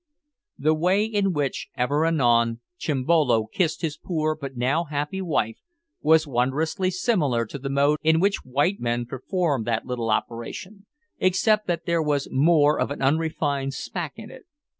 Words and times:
The 0.57 0.73
way 0.73 1.05
in 1.05 1.31
which, 1.31 1.67
ever 1.75 2.05
and 2.05 2.17
anon, 2.19 2.61
Chimbolo 2.79 3.45
kissed 3.53 3.83
his 3.83 3.97
poor 3.97 4.35
but 4.35 4.57
now 4.57 4.85
happy 4.85 5.21
wife, 5.21 5.59
was 6.01 6.25
wondrously 6.25 6.89
similar 6.89 7.45
to 7.45 7.59
the 7.59 7.69
mode 7.69 7.99
in 8.01 8.19
which 8.19 8.43
white 8.43 8.79
men 8.79 9.05
perform 9.05 9.63
that 9.65 9.85
little 9.85 10.09
operation, 10.09 10.87
except 11.19 11.67
that 11.67 11.85
there 11.85 12.01
was 12.01 12.29
more 12.31 12.79
of 12.79 12.89
an 12.89 12.99
unrefined 13.03 13.75
smack 13.75 14.13
in 14.15 14.31
it. 14.31 14.47